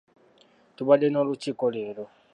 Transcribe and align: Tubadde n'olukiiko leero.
Tubadde 0.75 1.07
n'olukiiko 1.09 1.65
leero. 1.73 2.05